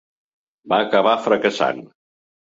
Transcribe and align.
Va 0.73 0.79
acabar 0.85 1.13
fracassant. 1.27 1.85